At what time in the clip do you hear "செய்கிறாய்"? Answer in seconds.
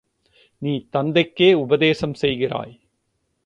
2.13-2.73